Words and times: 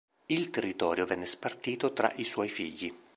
Il 0.25 0.49
territorio 0.49 1.05
venne 1.05 1.27
spartito 1.27 1.93
tra 1.93 2.11
i 2.15 2.23
suoi 2.23 2.49
figli. 2.49 2.91